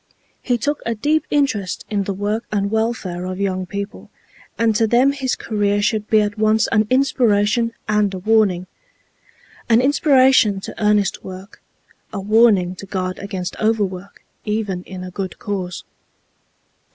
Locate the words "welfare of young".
2.71-3.67